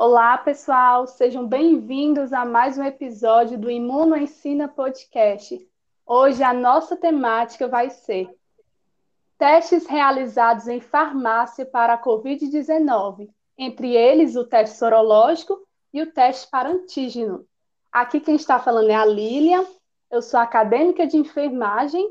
[0.00, 5.68] Olá, pessoal, sejam bem-vindos a mais um episódio do Imuno Ensina Podcast.
[6.06, 8.32] Hoje a nossa temática vai ser
[9.36, 16.48] testes realizados em farmácia para a Covid-19, entre eles o teste sorológico e o teste
[16.48, 17.44] para antígeno.
[17.90, 19.66] Aqui quem está falando é a Lília,
[20.12, 22.08] eu sou acadêmica de enfermagem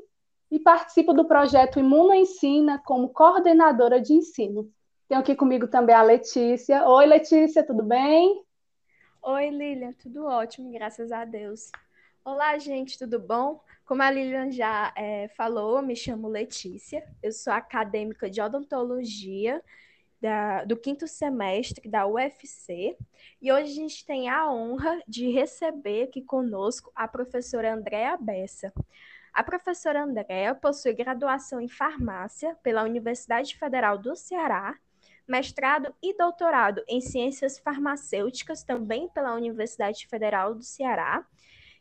[0.52, 4.70] e participo do projeto Imuno Ensina como coordenadora de ensino.
[5.08, 6.86] Tenho aqui comigo também a Letícia.
[6.86, 8.44] Oi, Letícia, tudo bem?
[9.22, 11.72] Oi, Lilian, tudo ótimo, graças a Deus.
[12.26, 13.64] Olá, gente, tudo bom?
[13.86, 19.64] Como a Lilian já é, falou, me chamo Letícia, eu sou acadêmica de odontologia
[20.20, 22.98] da, do quinto semestre da UFC
[23.42, 28.74] e hoje a gente tem a honra de receber aqui conosco a professora Andréa Bessa.
[29.32, 34.78] A professora Andréa possui graduação em farmácia pela Universidade Federal do Ceará
[35.28, 41.26] mestrado e doutorado em ciências farmacêuticas, também pela Universidade Federal do Ceará,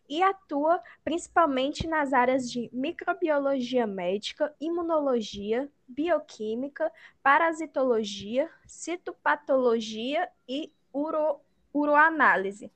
[0.09, 11.41] e atua principalmente nas áreas de microbiologia médica, imunologia, bioquímica, parasitologia, citopatologia e uro,
[11.75, 12.71] uroanálise.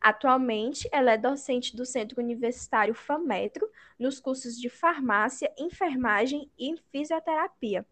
[0.00, 3.66] Atualmente, ela é docente do Centro Universitário FAMetro,
[3.98, 7.86] nos cursos de farmácia, enfermagem e fisioterapia.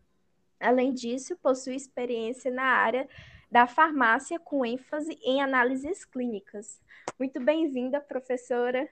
[0.62, 3.08] Além disso, possui experiência na área
[3.50, 6.80] da farmácia com ênfase em análises clínicas.
[7.18, 8.88] Muito bem-vinda, professora.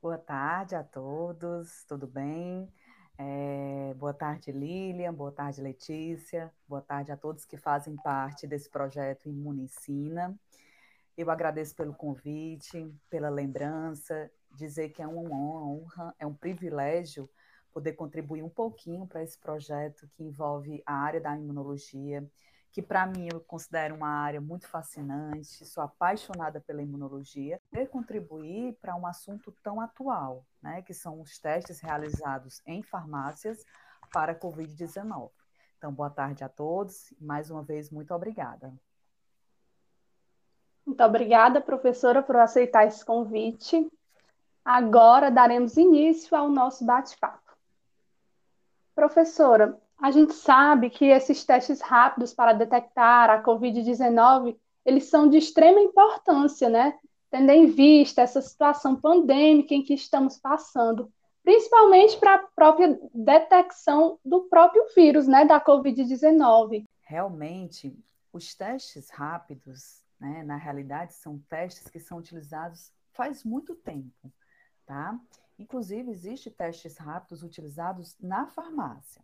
[0.00, 2.72] Boa tarde a todos, tudo bem?
[3.18, 8.70] É, boa tarde, Lilian, boa tarde, Letícia, boa tarde a todos que fazem parte desse
[8.70, 10.38] projeto Imunicina.
[11.16, 17.28] Eu agradeço pelo convite, pela lembrança, dizer que é uma honra, é um privilégio
[17.72, 22.28] poder contribuir um pouquinho para esse projeto que envolve a área da imunologia,
[22.72, 28.76] que para mim eu considero uma área muito fascinante, sou apaixonada pela imunologia, e contribuir
[28.80, 33.64] para um assunto tão atual, né, que são os testes realizados em farmácias
[34.12, 35.30] para a Covid-19.
[35.76, 38.72] Então, boa tarde a todos mais uma vez muito obrigada.
[40.84, 43.90] Muito obrigada, professora, por aceitar esse convite.
[44.64, 47.49] Agora daremos início ao nosso bate-papo.
[49.00, 55.38] Professora, a gente sabe que esses testes rápidos para detectar a Covid-19, eles são de
[55.38, 56.98] extrema importância, né?
[57.30, 61.10] Tendo em vista essa situação pandêmica em que estamos passando,
[61.42, 66.84] principalmente para a própria detecção do próprio vírus, né, da Covid-19.
[67.00, 67.96] Realmente,
[68.30, 74.30] os testes rápidos, né, na realidade, são testes que são utilizados faz muito tempo,
[74.90, 75.16] tá?
[75.56, 79.22] Inclusive, existem testes rápidos utilizados na farmácia,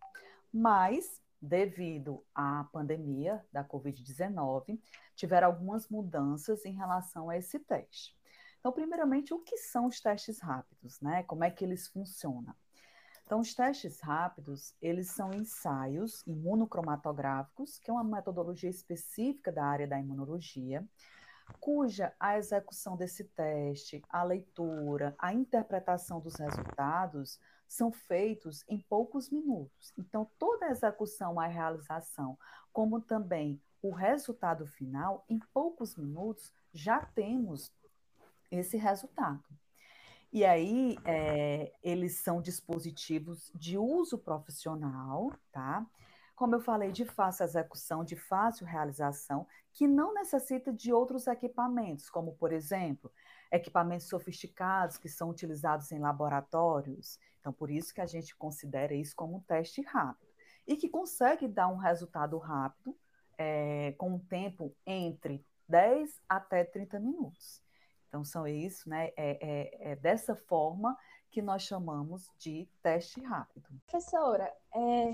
[0.53, 4.79] mas, devido à pandemia da Covid-19,
[5.17, 8.17] tiveram algumas mudanças em relação a esse teste.
[8.61, 11.25] Então, primeiramente, o que são os testes rápidos, né?
[11.25, 12.55] Como é que eles funcionam?
[13.25, 19.89] Então, os testes rápidos, eles são ensaios imunocromatográficos, que é uma metodologia específica da área
[19.89, 20.87] da imunologia,
[21.61, 29.31] cuja a execução desse teste, a leitura, a interpretação dos resultados são feitos em poucos
[29.31, 29.93] minutos.
[29.97, 32.39] Então, toda a execução, a realização,
[32.73, 37.73] como também o resultado final, em poucos minutos já temos
[38.51, 39.45] esse resultado.
[40.33, 45.87] E aí, é, eles são dispositivos de uso profissional, tá?
[46.37, 52.11] Como eu falei, de fácil execução, de fácil realização, que não necessita de outros equipamentos,
[52.11, 53.11] como, por exemplo,
[53.51, 57.19] equipamentos sofisticados que são utilizados em laboratórios.
[57.41, 60.31] Então, por isso que a gente considera isso como um teste rápido.
[60.67, 62.95] E que consegue dar um resultado rápido,
[63.39, 67.63] é, com um tempo entre 10 até 30 minutos.
[68.09, 69.11] Então, são isso, né?
[69.17, 70.97] É, é, é dessa forma
[71.31, 73.69] que nós chamamos de teste rápido.
[73.87, 75.11] Professora, é,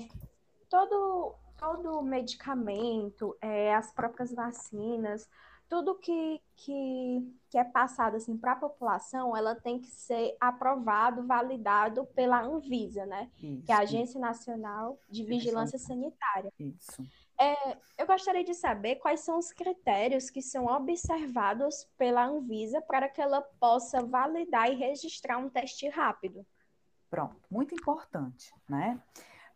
[0.73, 5.29] todo, todo medicamento, é, as próprias vacinas,
[5.69, 11.27] tudo que, que, que é passado assim, para a população, ela tem que ser aprovado,
[11.27, 13.31] validado pela Anvisa, né?
[13.39, 13.67] Isso.
[13.67, 15.87] Que é a Agência Nacional de Vigilância Isso.
[15.87, 16.51] Sanitária.
[16.59, 17.07] Isso.
[17.39, 23.11] É, eu gostaria de saber quais são os critérios que são observados pela Anvisa para
[23.11, 26.47] que ela possa validar e registrar um teste rápido.
[27.11, 28.99] Pronto, muito importante, né?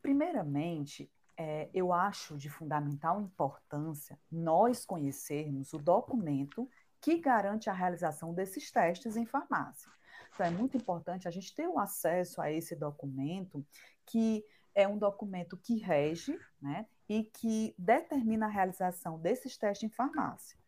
[0.02, 6.68] Primeiramente, é, eu acho de fundamental importância nós conhecermos o documento
[7.00, 9.90] que garante a realização desses testes em farmácia.
[10.34, 13.64] Então, é muito importante a gente ter o acesso a esse documento,
[14.04, 14.44] que
[14.74, 20.58] é um documento que rege né, e que determina a realização desses testes em farmácia.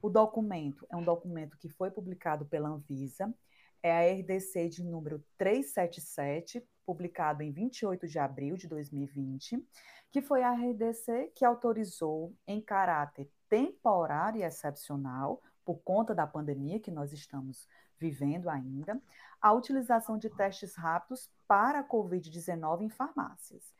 [0.00, 3.34] O documento é um documento que foi publicado pela Anvisa,
[3.82, 9.64] é a RDC de número 377, publicado em 28 de abril de 2020,
[10.10, 16.80] que foi a RDC que autorizou, em caráter temporário e excepcional, por conta da pandemia
[16.80, 17.68] que nós estamos
[17.98, 19.00] vivendo ainda,
[19.40, 23.74] a utilização de testes rápidos para a Covid-19 em farmácias.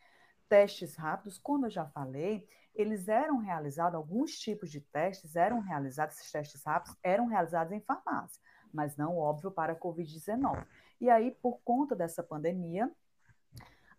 [0.48, 6.16] Testes rápidos, como eu já falei, eles eram realizados, alguns tipos de testes eram realizados,
[6.16, 8.40] esses testes rápidos eram realizados em farmácia,
[8.72, 10.66] mas não, óbvio, para a Covid-19.
[11.00, 12.90] E aí, por conta dessa pandemia,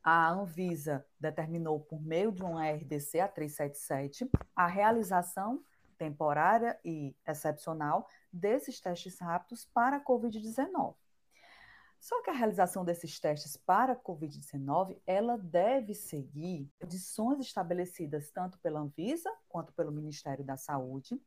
[0.03, 5.61] a Anvisa determinou, por meio de um RDC, a 377, a realização
[5.97, 10.95] temporária e excepcional desses testes rápidos para a Covid-19.
[11.99, 18.59] Só que a realização desses testes para a Covid-19, ela deve seguir condições estabelecidas tanto
[18.59, 21.19] pela Anvisa quanto pelo Ministério da Saúde.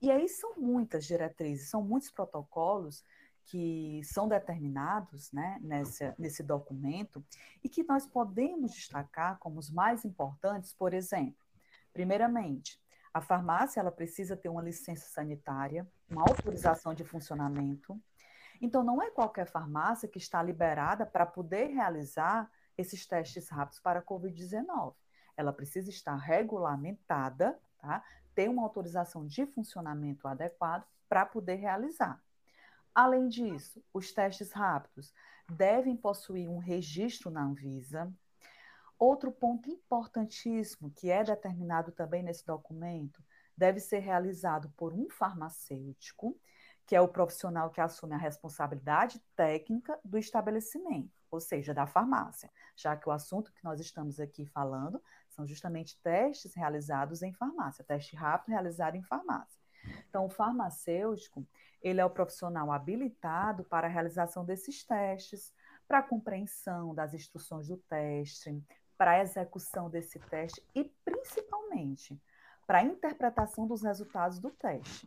[0.00, 3.04] E aí são muitas diretrizes, são muitos protocolos
[3.46, 7.24] que são determinados né, nesse, nesse documento
[7.62, 11.44] e que nós podemos destacar como os mais importantes, por exemplo,
[11.92, 12.80] primeiramente,
[13.12, 18.00] a farmácia ela precisa ter uma licença sanitária, uma autorização de funcionamento,
[18.60, 24.00] então, não é qualquer farmácia que está liberada para poder realizar esses testes rápidos para
[24.00, 24.94] a Covid-19.
[25.36, 28.02] Ela precisa estar regulamentada, tá?
[28.34, 32.22] Ter uma autorização de funcionamento adequado para poder realizar.
[32.94, 35.12] Além disso, os testes rápidos
[35.50, 38.12] devem possuir um registro na Anvisa.
[38.98, 43.22] Outro ponto importantíssimo, que é determinado também nesse documento,
[43.56, 46.38] deve ser realizado por um farmacêutico
[46.86, 52.50] que é o profissional que assume a responsabilidade técnica do estabelecimento, ou seja, da farmácia,
[52.76, 55.02] já que o assunto que nós estamos aqui falando
[55.34, 59.60] são justamente testes realizados em farmácia, teste rápido realizado em farmácia.
[60.08, 61.46] Então, o farmacêutico,
[61.82, 65.52] ele é o profissional habilitado para a realização desses testes,
[65.86, 68.62] para a compreensão das instruções do teste,
[68.96, 72.18] para a execução desse teste e, principalmente,
[72.66, 75.06] para a interpretação dos resultados do teste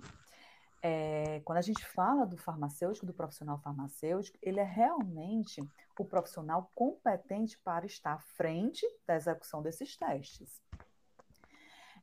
[0.90, 5.62] é, quando a gente fala do farmacêutico, do profissional farmacêutico, ele é realmente
[6.00, 10.62] o profissional competente para estar à frente da execução desses testes.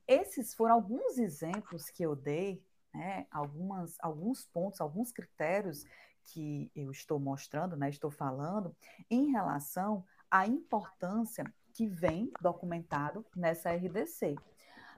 [0.07, 5.87] Esses foram alguns exemplos que eu dei, né, algumas, alguns pontos, alguns critérios
[6.23, 8.77] que eu estou mostrando, né, estou falando,
[9.11, 14.37] em relação à importância que vem documentado nessa RDC.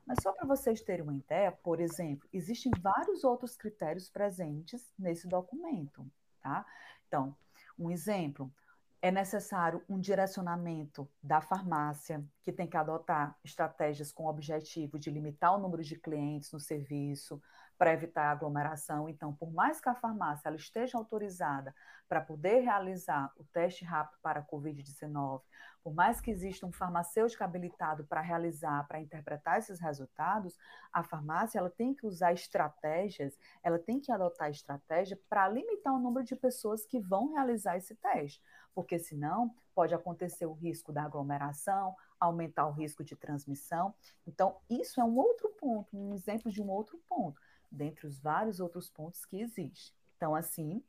[0.07, 5.27] Mas só para vocês terem uma ideia, por exemplo, existem vários outros critérios presentes nesse
[5.27, 6.07] documento,
[6.41, 6.65] tá?
[7.09, 7.37] Então,
[7.79, 8.53] um exemplo,
[9.03, 15.11] é necessário um direcionamento da farmácia, que tem que adotar estratégias com o objetivo de
[15.11, 17.43] limitar o número de clientes no serviço,
[17.79, 19.09] para evitar aglomeração.
[19.09, 21.75] Então, por mais que a farmácia ela esteja autorizada
[22.09, 25.43] para poder realizar o teste rápido para a Covid-19,
[25.83, 30.59] por mais que exista um farmacêutico habilitado para realizar, para interpretar esses resultados,
[30.93, 35.99] a farmácia ela tem que usar estratégias, ela tem que adotar estratégia para limitar o
[36.01, 38.43] número de pessoas que vão realizar esse teste,
[38.75, 43.95] porque senão pode acontecer o risco da aglomeração, aumentar o risco de transmissão.
[44.27, 47.41] Então, isso é um outro ponto, um exemplo de um outro ponto
[47.71, 49.95] dentre os vários outros pontos que existem.
[50.17, 50.83] Então, assim,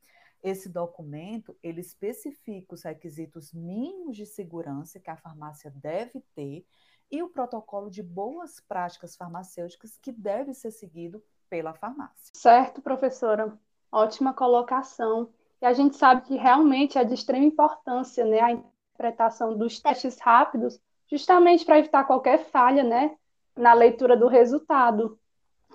[0.43, 6.65] esse documento, ele especifica os requisitos mínimos de segurança que a farmácia deve ter
[7.11, 12.31] e o protocolo de boas práticas farmacêuticas que deve ser seguido pela farmácia.
[12.33, 13.57] Certo, professora.
[13.91, 15.29] Ótima colocação.
[15.61, 20.19] E a gente sabe que realmente é de extrema importância, né, a interpretação dos testes
[20.19, 23.17] rápidos, justamente para evitar qualquer falha, né,
[23.55, 25.19] na leitura do resultado.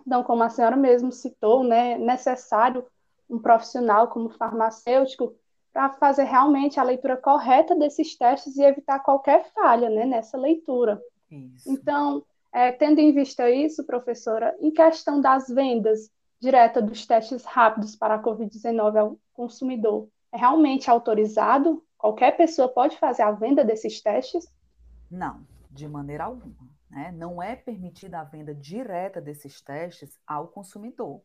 [0.07, 2.85] Então, como a senhora mesmo citou, né, é necessário
[3.29, 5.35] um profissional como farmacêutico
[5.73, 11.01] para fazer realmente a leitura correta desses testes e evitar qualquer falha né, nessa leitura.
[11.31, 11.71] Isso.
[11.71, 17.97] Então, é, tendo em vista isso, professora, em questão das vendas diretas dos testes rápidos
[17.97, 21.83] para a Covid-19 ao consumidor, é realmente autorizado?
[21.97, 24.47] Qualquer pessoa pode fazer a venda desses testes?
[25.11, 25.41] Não,
[25.71, 26.69] de maneira alguma.
[26.93, 27.11] Né?
[27.11, 31.23] Não é permitida a venda direta desses testes ao consumidor.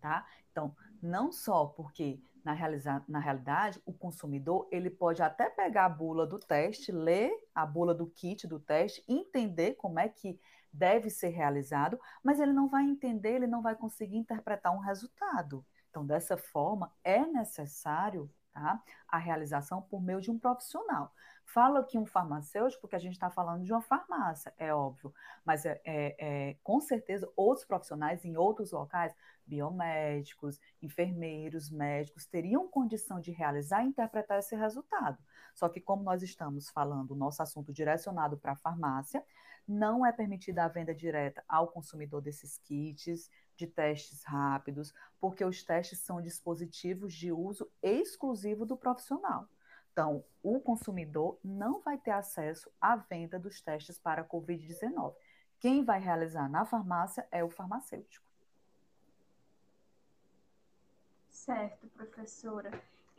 [0.00, 0.24] Tá?
[0.52, 5.88] Então, não só porque na, realiza, na realidade o consumidor ele pode até pegar a
[5.90, 10.40] bula do teste, ler a bula do kit do teste, entender como é que
[10.72, 15.66] deve ser realizado, mas ele não vai entender, ele não vai conseguir interpretar um resultado.
[15.90, 21.12] Então, dessa forma, é necessário tá, a realização por meio de um profissional
[21.52, 25.12] Falo aqui um farmacêutico porque a gente está falando de uma farmácia, é óbvio,
[25.44, 29.12] mas é, é, é, com certeza outros profissionais em outros locais,
[29.44, 35.18] biomédicos, enfermeiros, médicos, teriam condição de realizar e interpretar esse resultado.
[35.52, 39.24] Só que, como nós estamos falando, o nosso assunto direcionado para a farmácia,
[39.66, 43.28] não é permitida a venda direta ao consumidor desses kits
[43.60, 49.46] de testes rápidos, porque os testes são dispositivos de uso exclusivo do profissional.
[49.92, 55.14] Então, o consumidor não vai ter acesso à venda dos testes para a Covid-19.
[55.58, 58.30] Quem vai realizar na farmácia é o farmacêutico.
[61.28, 62.70] Certo, professora.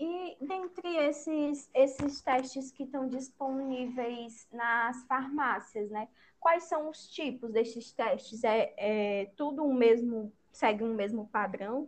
[0.04, 6.08] E dentre esses, esses testes que estão disponíveis nas farmácias, né?
[6.40, 8.44] Quais são os tipos desses testes?
[8.44, 11.88] É, é tudo um mesmo, segue um mesmo padrão?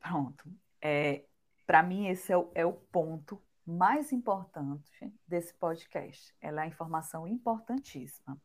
[0.00, 0.50] Pronto.
[0.82, 1.22] É,
[1.64, 4.90] para mim, esse é o, é o ponto mais importante
[5.28, 6.34] desse podcast.
[6.40, 8.36] Ela é informação importantíssima,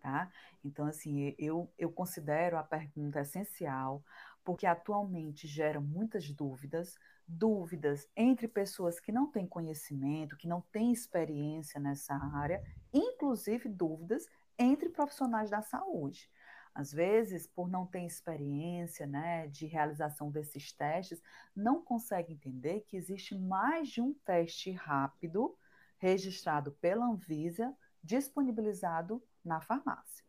[0.00, 0.30] tá?
[0.62, 4.04] Então, assim, eu, eu considero a pergunta essencial,
[4.44, 6.94] porque atualmente gera muitas dúvidas,
[7.28, 14.26] dúvidas entre pessoas que não têm conhecimento, que não têm experiência nessa área, inclusive dúvidas
[14.58, 16.30] entre profissionais da saúde.
[16.74, 21.22] Às vezes, por não ter experiência né, de realização desses testes,
[21.54, 25.56] não consegue entender que existe mais de um teste rápido
[25.98, 30.24] registrado pela Anvisa disponibilizado na farmácia.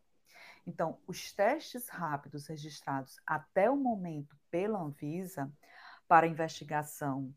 [0.66, 5.50] Então, os testes rápidos registrados até o momento pela Anvisa
[6.10, 7.32] para investigação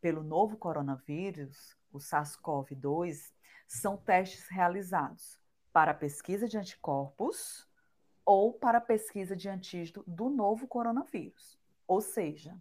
[0.00, 3.34] pelo novo coronavírus, o SARS-CoV-2,
[3.68, 5.38] são testes realizados
[5.70, 7.68] para pesquisa de anticorpos
[8.24, 11.60] ou para pesquisa de antígeno do novo coronavírus.
[11.86, 12.58] Ou seja,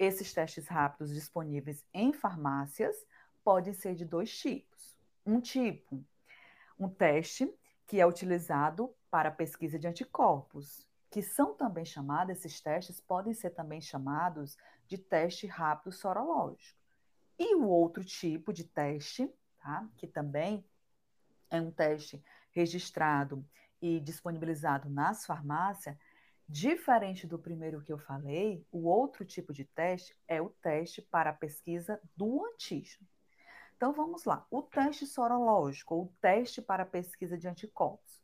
[0.00, 3.06] esses testes rápidos disponíveis em farmácias
[3.44, 4.98] podem ser de dois tipos.
[5.24, 6.04] Um tipo,
[6.76, 7.48] um teste
[7.86, 13.50] que é utilizado para pesquisa de anticorpos, que são também chamados, esses testes podem ser
[13.50, 16.78] também chamados de teste rápido sorológico.
[17.38, 20.64] E o outro tipo de teste, tá, que também
[21.50, 22.22] é um teste
[22.52, 23.44] registrado
[23.80, 25.96] e disponibilizado nas farmácias,
[26.48, 31.30] diferente do primeiro que eu falei, o outro tipo de teste é o teste para
[31.30, 33.06] a pesquisa do antígeno.
[33.76, 38.20] Então vamos lá, o teste sorológico, ou teste para a pesquisa de anticorpos.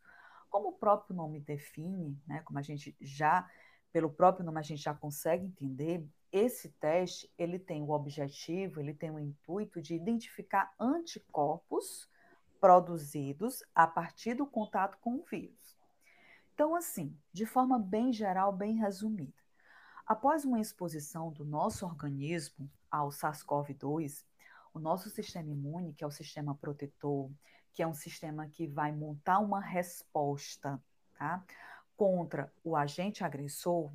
[0.55, 3.45] Como o próprio nome define, né, como a gente já,
[3.91, 8.95] pelo próprio nome a gente já consegue entender, esse teste ele tem o objetivo, ele
[8.95, 12.09] tem o intuito de identificar anticorpos
[12.61, 15.77] produzidos a partir do contato com o vírus.
[16.55, 19.35] Então, assim, de forma bem geral, bem resumida,
[20.07, 24.25] após uma exposição do nosso organismo ao SARS-CoV-2,
[24.73, 27.29] o nosso sistema imune, que é o sistema protetor,
[27.75, 30.81] que é um sistema que vai montar uma resposta
[31.19, 31.45] tá,
[31.97, 33.93] contra o agente agressor,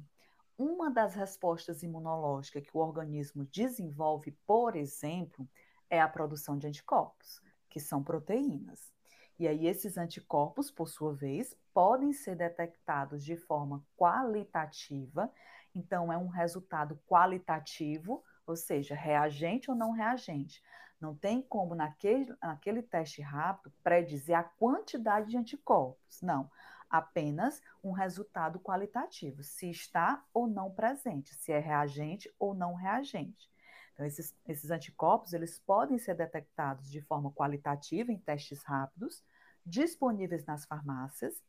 [0.58, 5.48] uma das respostas imunológicas que o organismo desenvolve, por exemplo,
[5.90, 8.92] é a produção de anticorpos que são proteínas.
[9.40, 15.32] E aí, esses anticorpos, por sua vez, podem ser detectados de forma qualitativa.
[15.74, 20.62] Então, é um resultado qualitativo, ou seja, reagente ou não reagente.
[21.00, 26.22] Não tem como, naquele, naquele teste rápido, predizer a quantidade de anticorpos.
[26.22, 26.50] Não.
[26.90, 33.50] Apenas um resultado qualitativo, se está ou não presente, se é reagente ou não reagente.
[33.94, 39.24] Então, esses, esses anticorpos, eles podem ser detectados de forma qualitativa em testes rápidos,
[39.66, 41.44] disponíveis nas farmácias,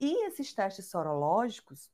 [0.00, 1.90] e esses testes sorológicos,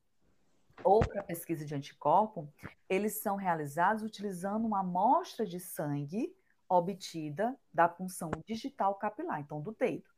[0.82, 2.50] ou para pesquisa de anticorpo,
[2.88, 6.34] eles são realizados utilizando uma amostra de sangue
[6.70, 10.08] obtida da punção digital capilar, então do dedo.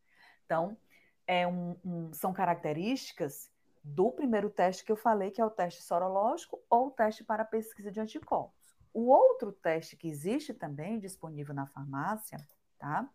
[0.45, 0.77] Então,
[1.27, 3.51] é um, um, são características
[3.83, 7.45] do primeiro teste que eu falei, que é o teste sorológico ou o teste para
[7.45, 8.77] pesquisa de anticorpos.
[8.93, 12.39] O outro teste que existe também disponível na farmácia,
[12.79, 13.09] tá?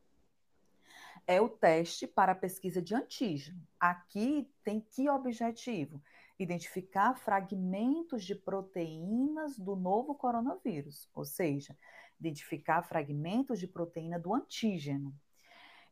[1.28, 3.62] É o teste para pesquisa de antígeno.
[3.80, 6.02] Aqui tem que objetivo?
[6.40, 11.78] Identificar fragmentos de proteínas do novo coronavírus, ou seja,
[12.20, 15.14] identificar fragmentos de proteína do antígeno.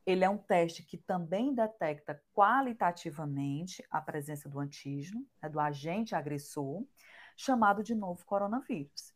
[0.05, 6.13] Ele é um teste que também detecta qualitativamente a presença do antígeno, né, do agente
[6.13, 6.85] agressor,
[7.35, 9.13] chamado de novo coronavírus.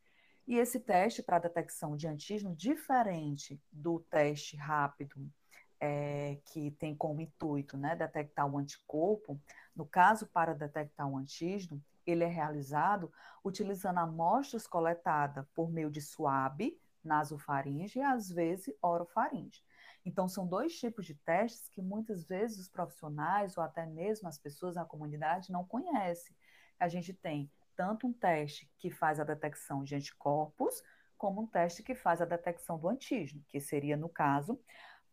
[0.48, 5.32] E esse teste para detecção de antígeno, diferente do teste rápido,
[5.80, 9.40] é, que tem como intuito né, detectar o anticorpo,
[9.76, 13.12] no caso, para detectar o antígeno, ele é realizado
[13.46, 19.64] utilizando amostras coletadas por meio de suave, nasofaringe e, às vezes, orofaringe.
[20.06, 24.38] Então, são dois tipos de testes que muitas vezes os profissionais ou até mesmo as
[24.38, 26.36] pessoas na comunidade não conhecem.
[26.80, 30.82] A gente tem tanto um teste que faz a detecção de anticorpos,
[31.18, 34.60] como um teste que faz a detecção do antígeno, que seria, no caso,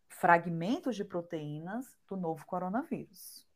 [0.09, 3.47] fragmentos de proteínas do novo coronavírus.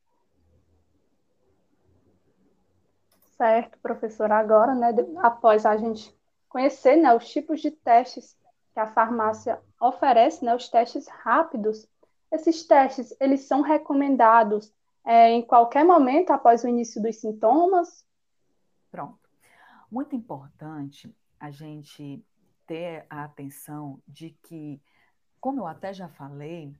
[3.37, 4.37] Certo, professora.
[4.37, 4.89] Agora, né,
[5.23, 6.15] após a gente
[6.51, 8.37] conhecer né, os tipos de testes
[8.75, 11.89] que a farmácia oferece, né, os testes rápidos,
[12.31, 14.73] esses testes, eles são recomendados
[15.05, 18.05] é, em qualquer momento após o início dos sintomas?
[18.91, 19.19] Pronto.
[19.91, 22.23] Muito importante a gente
[22.67, 24.81] ter a atenção de que,
[25.41, 26.77] como eu até já falei,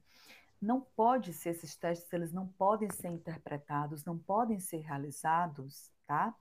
[0.61, 6.35] não pode ser esses testes, eles não podem ser interpretados, não podem ser realizados, tá?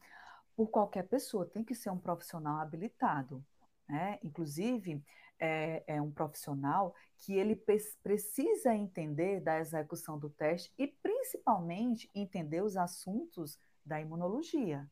[0.60, 3.42] Por qualquer pessoa, tem que ser um profissional habilitado,
[3.88, 4.20] né?
[4.22, 5.02] Inclusive,
[5.40, 7.56] é, é um profissional que ele
[8.04, 14.86] precisa entender da execução do teste e principalmente entender os assuntos da imunologia,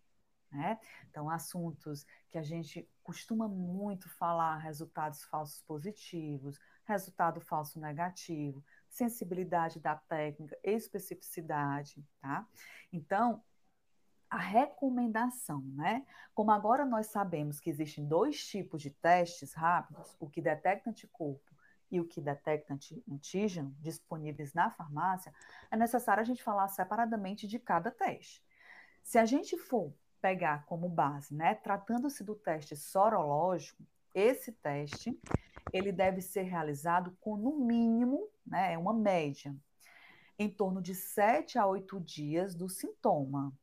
[0.50, 0.80] né?
[1.10, 9.82] Então, assuntos que a gente costuma muito falar, resultados falsos positivos, resultado falso negativo, sensibilidade
[9.82, 12.48] da técnica, especificidade, tá?
[12.90, 13.44] Então,
[14.30, 16.06] a recomendação, né?
[16.34, 21.56] Como agora nós sabemos que existem dois tipos de testes rápidos, o que detecta anticorpo
[21.90, 22.78] e o que detecta
[23.10, 25.34] antígeno disponíveis na farmácia,
[25.72, 28.44] é necessário a gente falar separadamente de cada teste.
[29.04, 33.82] Se a gente for pegar como base, né, tratando-se do teste sorológico,
[34.14, 35.18] esse teste
[35.72, 39.56] ele deve ser realizado com no mínimo, né, é uma média,
[40.38, 43.54] em torno de 7 a 8 dias do sintoma.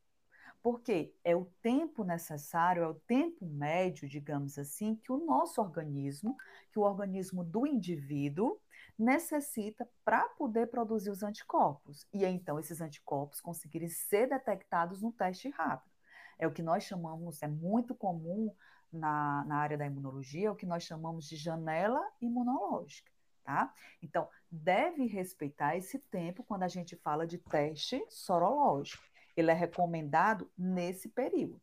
[0.64, 6.38] Porque é o tempo necessário, é o tempo médio, digamos assim, que o nosso organismo,
[6.72, 8.58] que o organismo do indivíduo
[8.98, 12.06] necessita para poder produzir os anticorpos.
[12.14, 15.92] E então esses anticorpos conseguirem ser detectados no teste rápido.
[16.38, 18.50] É o que nós chamamos, é muito comum
[18.90, 23.12] na, na área da imunologia, é o que nós chamamos de janela imunológica.
[23.44, 23.70] Tá?
[24.00, 29.04] Então, deve respeitar esse tempo quando a gente fala de teste sorológico.
[29.36, 31.60] Ele é recomendado nesse período.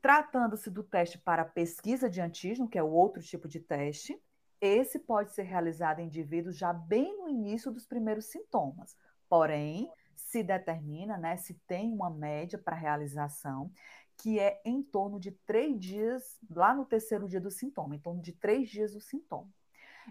[0.00, 4.20] Tratando-se do teste para pesquisa de antígeno, que é o outro tipo de teste,
[4.60, 8.96] esse pode ser realizado em indivíduos já bem no início dos primeiros sintomas.
[9.28, 13.70] Porém, se determina, né, se tem uma média para realização,
[14.16, 18.20] que é em torno de três dias, lá no terceiro dia do sintoma, em torno
[18.20, 19.48] de três dias do sintoma.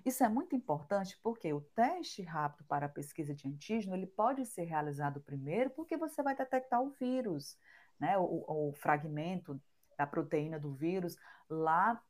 [0.05, 4.45] Isso é muito importante porque o teste rápido para a pesquisa de antígeno ele pode
[4.45, 7.57] ser realizado primeiro porque você vai detectar o vírus,
[7.99, 9.59] né, o, o fragmento
[9.97, 11.17] da proteína do vírus
[11.49, 12.01] lá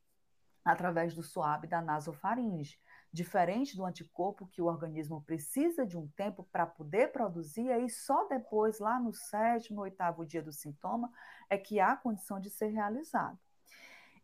[0.63, 2.77] através do suave da nasofaringe.
[3.11, 8.27] Diferente do anticorpo que o organismo precisa de um tempo para poder produzir, aí só
[8.27, 11.09] depois, lá no sétimo, oitavo dia do sintoma,
[11.49, 13.39] é que há condição de ser realizado.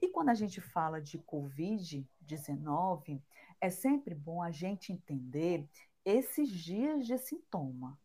[0.01, 3.21] E quando a gente fala de Covid-19,
[3.63, 5.65] é sempre bom a gente entender
[6.03, 7.97] esses dias de sintoma,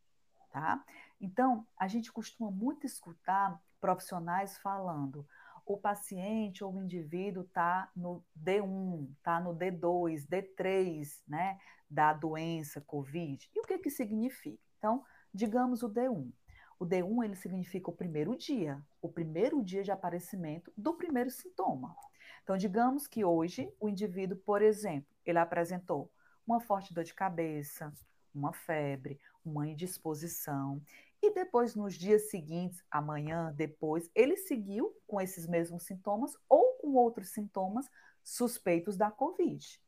[0.52, 0.84] tá?
[1.20, 5.26] Então, a gente costuma muito escutar profissionais falando:
[5.66, 11.58] o paciente ou o indivíduo está no D1, está no D2, D3, né,
[11.90, 13.50] da doença COVID.
[13.52, 14.62] E o que que significa?
[14.78, 16.30] Então, digamos o D1.
[16.78, 21.96] O D1 ele significa o primeiro dia, o primeiro dia de aparecimento do primeiro sintoma.
[22.44, 26.10] Então, digamos que hoje o indivíduo, por exemplo, ele apresentou
[26.46, 27.92] uma forte dor de cabeça,
[28.34, 30.82] uma febre, uma indisposição,
[31.22, 36.94] e depois, nos dias seguintes, amanhã, depois, ele seguiu com esses mesmos sintomas ou com
[36.94, 37.90] outros sintomas
[38.22, 39.80] suspeitos da Covid.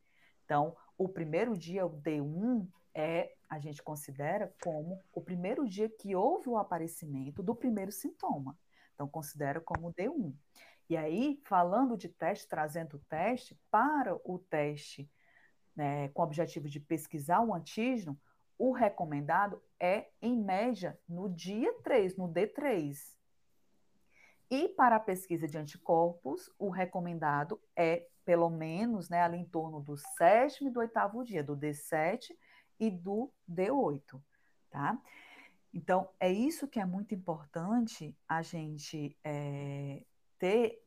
[0.43, 6.13] Então, o primeiro dia, o D1, é, a gente considera como o primeiro dia que
[6.15, 8.57] houve o aparecimento do primeiro sintoma.
[8.93, 10.33] Então, considera como D1.
[10.89, 15.09] E aí, falando de teste, trazendo o teste, para o teste
[15.75, 18.19] né, com o objetivo de pesquisar o antígeno,
[18.57, 22.97] o recomendado é, em média, no dia 3, no D3.
[24.49, 29.81] E para a pesquisa de anticorpos, o recomendado é, pelo menos, né, ali em torno
[29.81, 32.35] do sétimo e do oitavo dia, do D7
[32.79, 34.21] e do D8,
[34.69, 35.01] tá?
[35.73, 40.03] Então, é isso que é muito importante a gente é,
[40.37, 40.80] ter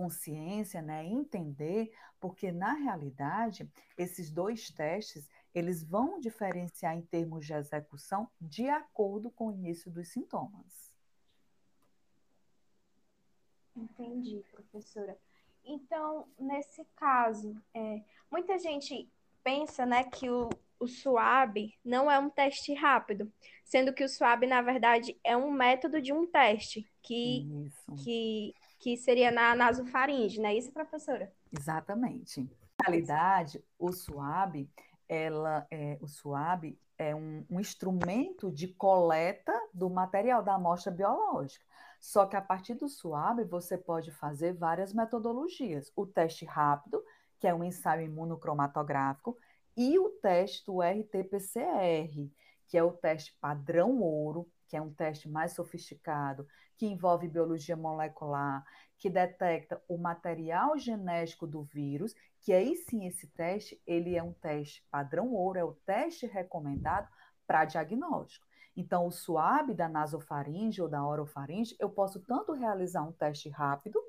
[0.00, 7.52] consciência, né, entender, porque na realidade esses dois testes eles vão diferenciar em termos de
[7.52, 10.90] execução de acordo com o início dos sintomas.
[13.76, 15.18] Entendi, professora.
[15.62, 19.06] Então, nesse caso, é, muita gente
[19.44, 23.30] pensa, né, que o, o SWAB não é um teste rápido,
[23.64, 27.46] sendo que o SWAB, na verdade, é um método de um teste que,
[28.02, 31.30] que, que seria na nasofaringe, não é isso, professora?
[31.52, 32.40] Exatamente.
[32.80, 34.68] Na realidade, o SWAB,
[35.06, 41.64] ela, é, o SWAB é um, um instrumento de coleta do material da amostra biológica.
[42.00, 45.92] Só que a partir do SWAB você pode fazer várias metodologias.
[45.94, 47.04] O teste rápido,
[47.38, 49.36] que é um ensaio imunocromatográfico,
[49.76, 52.30] e o teste do RT-PCR,
[52.66, 57.76] que é o teste padrão ouro, que é um teste mais sofisticado, que envolve biologia
[57.76, 58.64] molecular,
[58.96, 64.32] que detecta o material genético do vírus, que aí sim esse teste, ele é um
[64.32, 67.08] teste padrão ouro, é o teste recomendado
[67.48, 68.46] para diagnóstico.
[68.76, 74.00] Então, o SWAB da nasofaringe ou da orofaringe, eu posso tanto realizar um teste rápido,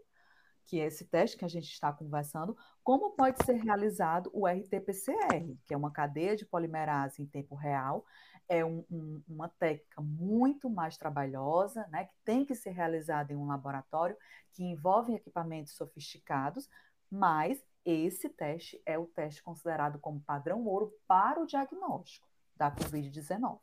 [0.68, 5.58] que é esse teste que a gente está conversando, como pode ser realizado o RT-PCR,
[5.66, 8.06] que é uma cadeia de polimerase em tempo real,
[8.52, 13.36] é um, um, uma técnica muito mais trabalhosa, né, que tem que ser realizada em
[13.38, 14.18] um laboratório,
[14.52, 16.70] que envolve equipamentos sofisticados,
[17.10, 23.58] mas esse teste é o teste considerado como padrão ouro para o diagnóstico da Covid-19.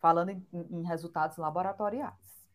[0.00, 2.48] Falando em, em resultados laboratoriais.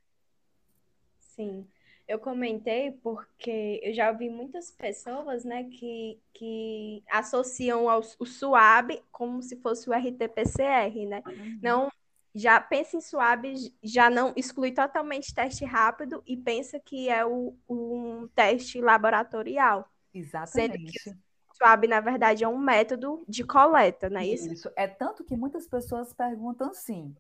[1.21, 1.71] Sim.
[2.07, 9.01] Eu comentei porque eu já ouvi muitas pessoas, né, que, que associam ao, o SUAB
[9.11, 11.23] como se fosse o RT-PCR, né?
[11.25, 11.59] Uhum.
[11.61, 11.91] Não,
[12.33, 17.55] já pensa em SUAB, já não exclui totalmente teste rápido e pensa que é o,
[17.69, 19.89] um teste laboratorial.
[20.13, 20.51] Exatamente.
[20.51, 24.51] Sendo que o SUAB, na verdade, é um método de coleta, não é isso?
[24.51, 24.71] Isso.
[24.75, 27.15] É tanto que muitas pessoas perguntam assim: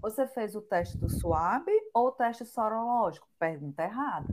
[0.00, 3.28] você fez o teste do SWAB ou o teste sorológico?
[3.38, 4.28] Pergunta errada.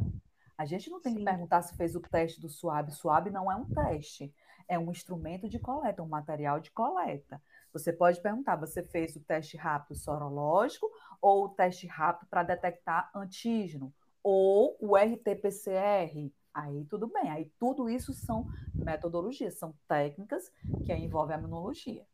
[0.58, 1.20] A gente não tem Sim.
[1.20, 2.92] que perguntar se fez o teste do SWAB.
[2.92, 4.34] SWAB não é um teste,
[4.68, 7.42] é um instrumento de coleta, um material de coleta.
[7.72, 10.90] Você pode perguntar: você fez o teste rápido sorológico
[11.22, 13.94] ou o teste rápido para detectar antígeno?
[14.22, 16.34] Ou o RT-PCR?
[16.54, 20.52] Aí tudo bem, aí tudo isso são metodologias, são técnicas
[20.84, 22.06] que envolvem a imunologia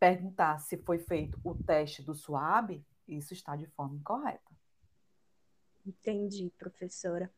[0.00, 4.50] perguntar se foi feito o teste do SWAB, isso está de forma incorreta.
[5.86, 7.30] Entendi, professora.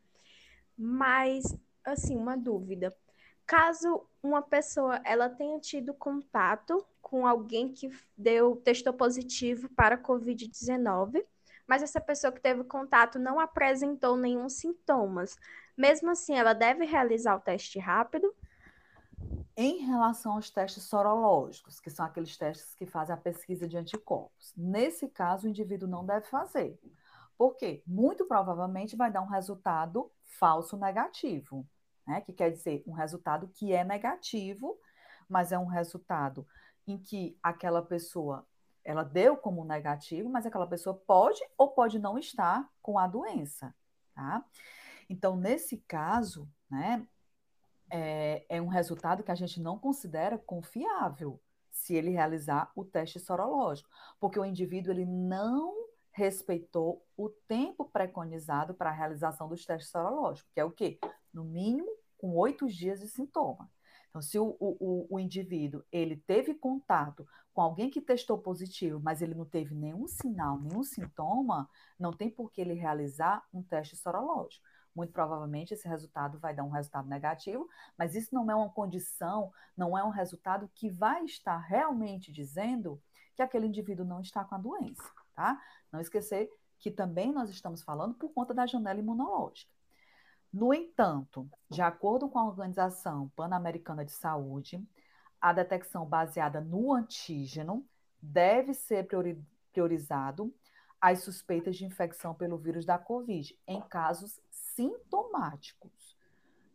[0.79, 1.45] Mas,
[1.85, 2.97] assim, uma dúvida.
[3.45, 11.25] Caso uma pessoa ela tenha tido contato com alguém que deu testou positivo para COVID-19,
[11.67, 15.37] mas essa pessoa que teve contato não apresentou nenhum sintomas,
[15.77, 18.33] mesmo assim ela deve realizar o teste rápido?
[19.57, 24.53] Em relação aos testes sorológicos, que são aqueles testes que fazem a pesquisa de anticorpos,
[24.57, 26.79] nesse caso o indivíduo não deve fazer.
[27.37, 27.83] Por quê?
[27.87, 31.67] Muito provavelmente vai dar um resultado falso negativo,
[32.07, 32.21] né?
[32.21, 34.79] Que quer dizer um resultado que é negativo,
[35.29, 36.47] mas é um resultado
[36.87, 38.47] em que aquela pessoa
[38.85, 43.75] ela deu como negativo, mas aquela pessoa pode ou pode não estar com a doença,
[44.15, 44.45] tá?
[45.09, 47.07] Então, nesse caso, né,
[47.93, 51.39] é, é um resultado que a gente não considera confiável
[51.71, 55.75] se ele realizar o teste sorológico, porque o indivíduo ele não
[56.11, 60.99] respeitou o tempo preconizado para a realização dos testes sorológicos, que é o quê?
[61.33, 63.71] No mínimo, com oito dias de sintoma.
[64.09, 69.21] Então, se o, o, o indivíduo ele teve contato com alguém que testou positivo, mas
[69.21, 73.97] ele não teve nenhum sinal, nenhum sintoma, não tem por que ele realizar um teste
[73.97, 78.71] sorológico muito provavelmente esse resultado vai dar um resultado negativo, mas isso não é uma
[78.71, 83.01] condição, não é um resultado que vai estar realmente dizendo
[83.35, 85.61] que aquele indivíduo não está com a doença, tá?
[85.91, 89.71] Não esquecer que também nós estamos falando por conta da janela imunológica.
[90.53, 94.87] No entanto, de acordo com a Organização Pan-Americana de Saúde,
[95.41, 97.87] a detecção baseada no antígeno
[98.21, 99.09] deve ser
[99.73, 100.55] priorizado
[101.03, 106.17] as suspeitas de infecção pelo vírus da Covid em casos sintomáticos,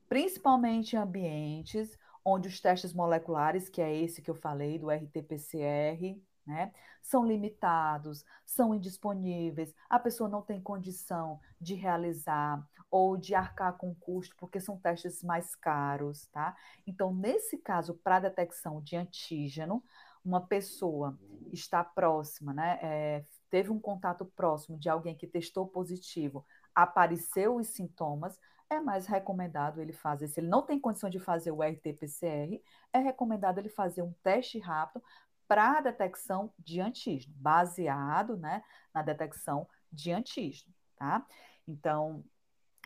[0.09, 6.21] principalmente em ambientes onde os testes moleculares, que é esse que eu falei, do RT-PCR,
[6.45, 12.61] né, são limitados, são indisponíveis, a pessoa não tem condição de realizar
[12.91, 16.55] ou de arcar com custo, porque são testes mais caros, tá?
[16.85, 19.83] Então, nesse caso, para detecção de antígeno,
[20.23, 21.17] uma pessoa
[21.51, 27.67] está próxima, né, é, teve um contato próximo de alguém que testou positivo, apareceu os
[27.67, 30.27] sintomas, é mais recomendado ele fazer.
[30.27, 34.59] Se ele não tem condição de fazer o RT-PCR, é recomendado ele fazer um teste
[34.59, 35.03] rápido
[35.47, 38.61] para a detecção de antígeno, baseado né,
[38.93, 41.25] na detecção de antígeno, tá?
[41.65, 42.23] Então,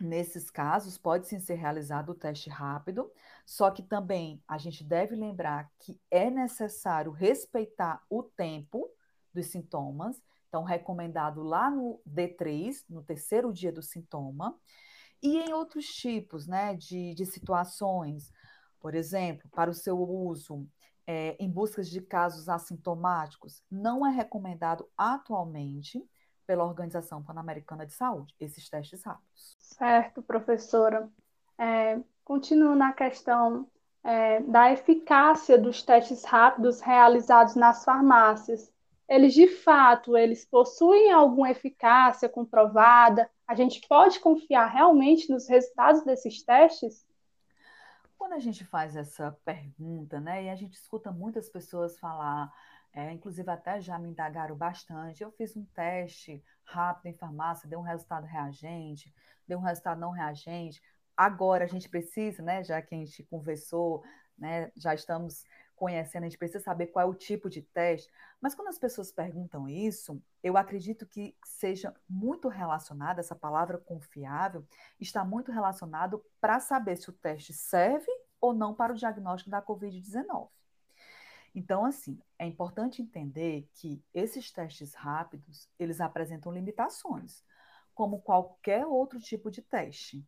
[0.02, 3.12] Nesses casos, pode sim ser realizado o teste rápido,
[3.46, 8.90] só que também a gente deve lembrar que é necessário respeitar o tempo
[9.32, 10.20] dos sintomas,
[10.52, 14.54] então, recomendado lá no D3, no terceiro dia do sintoma,
[15.24, 18.34] e em outros tipos né, de, de situações,
[18.78, 20.68] por exemplo, para o seu uso
[21.08, 26.04] é, em busca de casos assintomáticos, não é recomendado atualmente
[26.46, 29.56] pela Organização Pan-Americana de Saúde, esses testes rápidos.
[29.58, 31.10] Certo, professora.
[31.58, 33.70] É, continuo na questão
[34.04, 38.70] é, da eficácia dos testes rápidos realizados nas farmácias.
[39.12, 43.30] Eles, de fato, eles possuem alguma eficácia comprovada?
[43.46, 47.06] A gente pode confiar realmente nos resultados desses testes?
[48.18, 52.54] Quando a gente faz essa pergunta, né, e a gente escuta muitas pessoas falar,
[52.94, 57.80] é, inclusive até já me indagaram bastante, eu fiz um teste rápido em farmácia, deu
[57.80, 59.14] um resultado reagente,
[59.46, 60.82] deu um resultado não reagente,
[61.18, 64.02] agora a gente precisa, né, já que a gente conversou,
[64.38, 65.44] né, já estamos
[65.82, 68.08] conhecendo, a gente precisa saber qual é o tipo de teste.
[68.40, 74.64] Mas quando as pessoas perguntam isso, eu acredito que seja muito relacionado, essa palavra confiável,
[75.00, 79.60] está muito relacionado para saber se o teste serve ou não para o diagnóstico da
[79.60, 80.50] Covid-19.
[81.56, 87.44] Então, assim, é importante entender que esses testes rápidos, eles apresentam limitações,
[87.96, 90.24] como qualquer outro tipo de teste,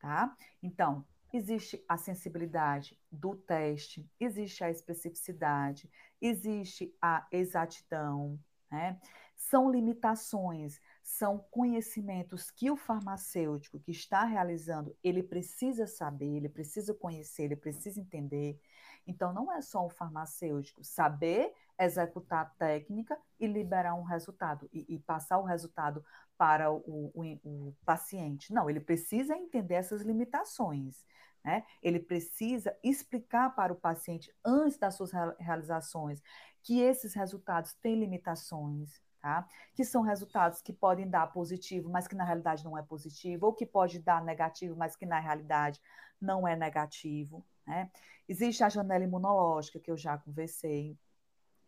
[0.00, 0.34] tá?
[0.62, 1.04] Então,
[1.36, 8.38] existe a sensibilidade do teste, existe a especificidade, existe a exatidão,
[8.70, 9.00] né?
[9.36, 16.94] São limitações, são conhecimentos que o farmacêutico que está realizando, ele precisa saber, ele precisa
[16.94, 18.60] conhecer, ele precisa entender.
[19.06, 24.84] Então, não é só o farmacêutico saber executar a técnica e liberar um resultado, e,
[24.88, 26.04] e passar o resultado
[26.36, 28.52] para o, o, o, paciente.
[28.52, 31.04] Não, ele precisa entender essas limitações.
[31.44, 31.64] Né?
[31.82, 36.22] Ele precisa explicar para o paciente, antes das suas realizações,
[36.62, 39.46] que esses resultados têm limitações, tá?
[39.74, 43.52] que são resultados que podem dar positivo, mas que na realidade não é positivo, ou
[43.52, 45.80] que pode dar negativo, mas que na realidade
[46.20, 47.44] não é negativo.
[47.66, 47.90] Né?
[48.28, 50.98] Existe a janela imunológica, que eu já conversei.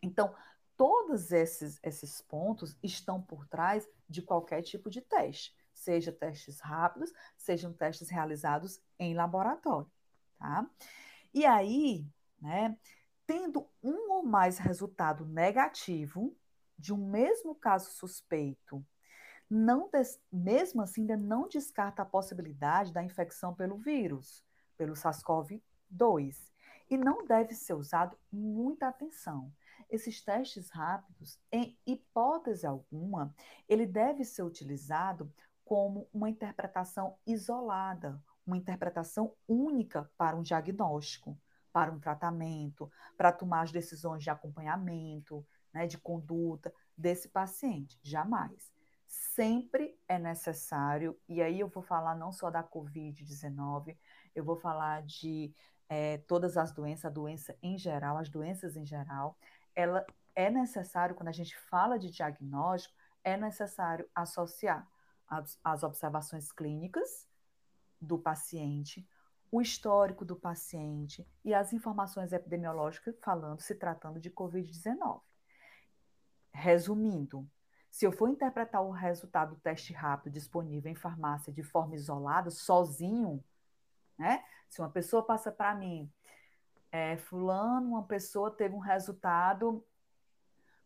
[0.01, 0.33] Então,
[0.75, 7.13] todos esses, esses pontos estão por trás de qualquer tipo de teste seja testes rápidos,
[7.37, 9.89] sejam testes realizados em laboratório,
[10.37, 10.67] tá?
[11.33, 12.05] E aí,
[12.41, 12.75] né,
[13.25, 16.35] tendo um ou mais resultado negativo
[16.77, 18.85] de um mesmo caso suspeito,
[19.49, 20.19] não des...
[20.31, 24.43] mesmo assim ainda não descarta a possibilidade da infecção pelo vírus,
[24.75, 25.61] pelo SARS-CoV-2,
[26.89, 29.51] e não deve ser usado muita atenção.
[29.89, 33.33] Esses testes rápidos, em hipótese alguma,
[33.67, 35.31] ele deve ser utilizado
[35.63, 41.37] como uma interpretação isolada, uma interpretação única para um diagnóstico,
[41.71, 47.99] para um tratamento, para tomar as decisões de acompanhamento, né, de conduta desse paciente.
[48.01, 48.71] Jamais.
[49.05, 53.97] Sempre é necessário, e aí eu vou falar não só da Covid-19,
[54.35, 55.53] eu vou falar de
[55.89, 59.37] é, todas as doenças, a doença em geral, as doenças em geral,
[59.75, 64.87] ela é necessário, quando a gente fala de diagnóstico, é necessário associar
[65.27, 67.27] as, as observações clínicas
[67.99, 69.07] do paciente,
[69.51, 75.21] o histórico do paciente e as informações epidemiológicas falando, se tratando de Covid-19.
[76.53, 77.49] Resumindo,
[77.89, 82.49] se eu for interpretar o resultado do teste rápido disponível em farmácia de forma isolada,
[82.51, 83.43] sozinho,
[84.17, 84.43] né?
[84.69, 86.11] Se uma pessoa passa para mim,
[86.91, 89.85] é, fulano, uma pessoa teve um resultado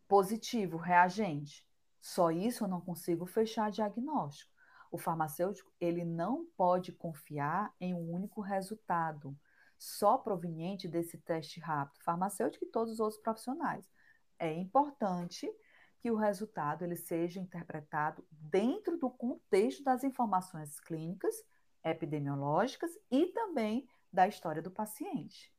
[0.06, 1.66] positivo, reagente.
[2.00, 4.52] Só isso eu não consigo fechar diagnóstico.
[4.90, 9.34] O farmacêutico, ele não pode confiar em um único resultado,
[9.78, 12.02] só proveniente desse teste rápido.
[12.02, 13.90] Farmacêutico e todos os outros profissionais.
[14.38, 15.50] É importante
[15.98, 21.34] que o resultado ele seja interpretado dentro do contexto das informações clínicas,
[21.84, 25.52] epidemiológicas e também da história do paciente.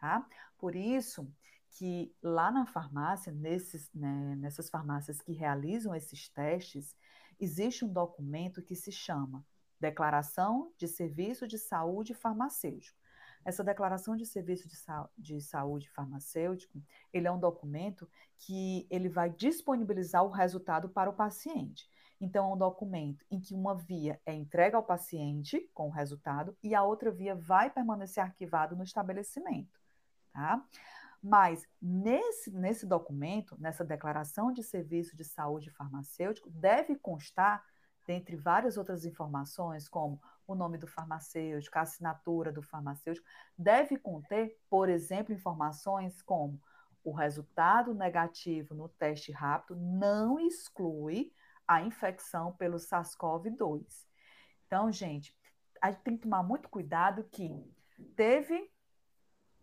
[0.00, 0.26] Tá?
[0.56, 1.30] Por isso,
[1.70, 6.96] que lá na farmácia, nesses, né, nessas farmácias que realizam esses testes,
[7.38, 9.44] existe um documento que se chama
[9.80, 12.98] Declaração de Serviço de Saúde Farmacêutico.
[13.44, 19.08] Essa declaração de serviço de, sa de saúde farmacêutico, ele é um documento que ele
[19.08, 21.88] vai disponibilizar o resultado para o paciente.
[22.20, 26.56] Então, é um documento em que uma via é entregue ao paciente com o resultado
[26.62, 29.78] e a outra via vai permanecer arquivado no estabelecimento,
[30.32, 30.64] tá?
[31.22, 37.64] Mas nesse, nesse documento, nessa declaração de serviço de saúde farmacêutico, deve constar
[38.06, 43.26] dentre várias outras informações, como o nome do farmacêutico, a assinatura do farmacêutico,
[43.56, 46.58] deve conter, por exemplo, informações como
[47.04, 51.30] o resultado negativo no teste rápido não exclui
[51.68, 53.84] a infecção pelo SARS-CoV-2.
[54.66, 55.36] Então, gente,
[55.82, 57.50] a gente tem que tomar muito cuidado que
[58.16, 58.70] teve,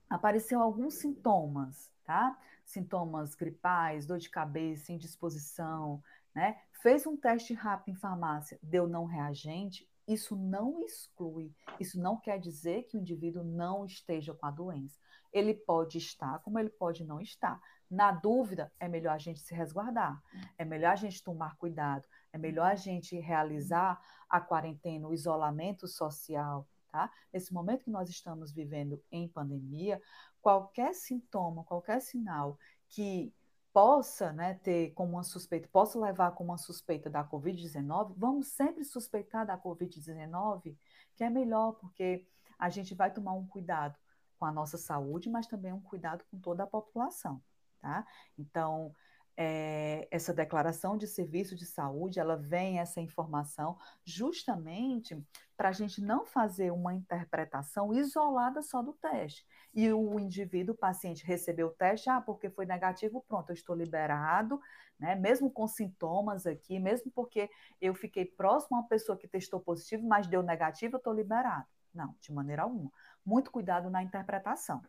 [0.10, 2.40] apareceu alguns sintomas, tá?
[2.64, 6.02] Sintomas gripais, dor de cabeça, indisposição,
[6.34, 6.62] né?
[6.82, 12.40] Fez um teste rápido em farmácia, deu não reagente, isso não exclui, isso não quer
[12.40, 15.00] dizer que o indivíduo não esteja com a doença.
[15.34, 17.60] Ele pode estar, como ele pode não estar.
[17.90, 20.22] Na dúvida, é melhor a gente se resguardar,
[20.58, 25.88] é melhor a gente tomar cuidado, é melhor a gente realizar a quarentena, o isolamento
[25.88, 27.12] social, tá?
[27.32, 30.02] Nesse momento que nós estamos vivendo em pandemia,
[30.42, 32.58] qualquer sintoma, qualquer sinal
[32.90, 33.34] que
[33.76, 38.86] possa né, ter como uma suspeita, possa levar como uma suspeita da Covid-19, vamos sempre
[38.86, 40.78] suspeitar da Covid-19,
[41.14, 42.26] que é melhor, porque
[42.58, 44.00] a gente vai tomar um cuidado
[44.40, 47.42] com a nossa saúde, mas também um cuidado com toda a população,
[47.86, 48.04] tá?
[48.36, 48.92] Então,
[49.38, 55.22] é, essa declaração de serviço de saúde, ela vem essa informação justamente
[55.56, 59.46] para a gente não fazer uma interpretação isolada só do teste.
[59.74, 63.76] E o indivíduo, o paciente, recebeu o teste, ah, porque foi negativo, pronto, eu estou
[63.76, 64.60] liberado,
[64.98, 65.14] né?
[65.16, 67.48] Mesmo com sintomas aqui, mesmo porque
[67.80, 71.68] eu fiquei próximo a uma pessoa que testou positivo, mas deu negativo, eu estou liberado.
[71.94, 72.92] Não, de maneira alguma.
[73.24, 74.82] Muito cuidado na interpretação.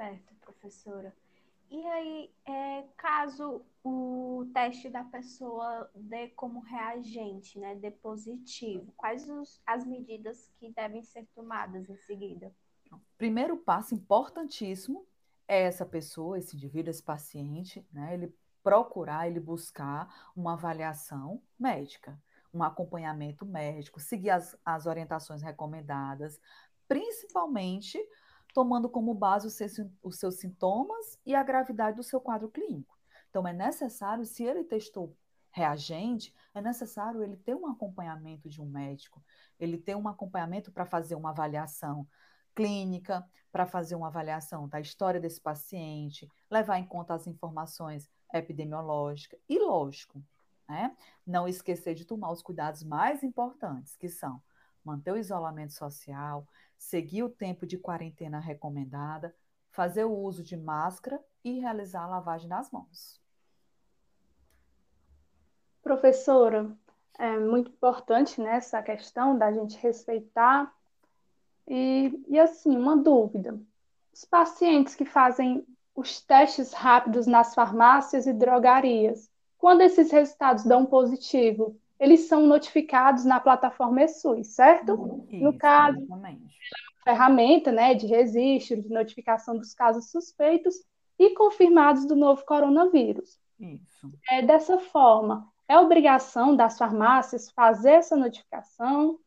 [0.00, 1.14] Certo, professora.
[1.70, 9.28] E aí, é, caso o teste da pessoa dê como reagente, né, dê positivo, quais
[9.28, 12.50] os, as medidas que devem ser tomadas em seguida?
[13.18, 15.06] Primeiro passo importantíssimo
[15.46, 22.18] é essa pessoa, esse indivíduo, esse paciente, né, ele procurar, ele buscar uma avaliação médica,
[22.54, 26.40] um acompanhamento médico, seguir as, as orientações recomendadas,
[26.88, 28.02] principalmente
[28.52, 32.98] tomando como base os seus, os seus sintomas e a gravidade do seu quadro clínico.
[33.28, 35.16] Então, é necessário, se ele testou
[35.52, 39.22] reagente, é necessário ele ter um acompanhamento de um médico,
[39.58, 42.06] ele ter um acompanhamento para fazer uma avaliação
[42.54, 49.40] clínica, para fazer uma avaliação da história desse paciente, levar em conta as informações epidemiológicas
[49.48, 50.22] e, lógico,
[50.68, 54.40] né, não esquecer de tomar os cuidados mais importantes, que são
[54.84, 59.34] manter o isolamento social, seguir o tempo de quarentena recomendada,
[59.70, 63.20] fazer o uso de máscara e realizar a lavagem das mãos.
[65.82, 66.70] Professora,
[67.18, 70.72] é muito importante né, essa questão da gente respeitar.
[71.66, 73.58] E, e assim, uma dúvida:
[74.12, 80.86] os pacientes que fazem os testes rápidos nas farmácias e drogarias, quando esses resultados dão
[80.86, 85.22] positivo, eles são notificados na plataforma ESUS, certo?
[85.28, 86.58] Isso, no caso, exatamente.
[87.04, 90.74] ferramenta né, de registro, de notificação dos casos suspeitos
[91.18, 93.38] e confirmados do novo coronavírus.
[93.58, 94.10] Isso.
[94.30, 99.20] É, dessa forma, é obrigação das farmácias fazer essa notificação?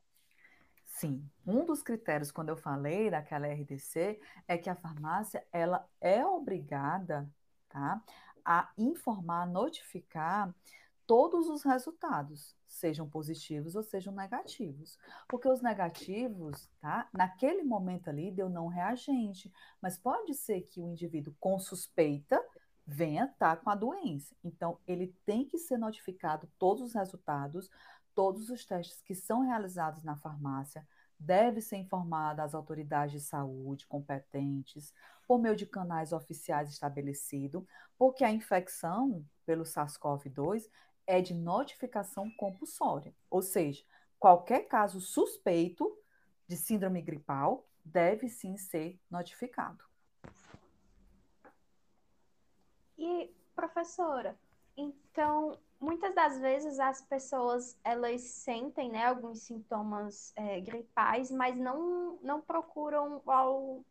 [0.84, 6.26] Sim, um dos critérios quando eu falei daquela RDC é que a farmácia ela é
[6.26, 7.30] obrigada,
[7.70, 8.02] tá,
[8.44, 10.52] a informar, notificar
[11.14, 14.98] todos os resultados, sejam positivos ou sejam negativos.
[15.30, 17.08] Porque os negativos, tá?
[17.14, 22.44] Naquele momento ali deu não reagente, mas pode ser que o indivíduo com suspeita
[22.84, 24.36] venha estar tá com a doença.
[24.44, 27.70] Então, ele tem que ser notificado todos os resultados,
[28.16, 30.84] todos os testes que são realizados na farmácia,
[31.20, 34.92] deve ser informada às autoridades de saúde competentes,
[35.28, 37.64] por meio de canais oficiais estabelecidos,
[38.00, 40.68] porque a infecção pelo SARS-CoV-2
[41.06, 43.84] é de notificação compulsória, ou seja,
[44.20, 45.98] qualquer caso suspeito
[46.48, 49.84] de síndrome gripal deve sim ser notificado.
[52.98, 54.38] E professora,
[54.78, 62.18] então muitas das vezes as pessoas elas sentem né, alguns sintomas é, gripais, mas não,
[62.22, 63.84] não procuram ao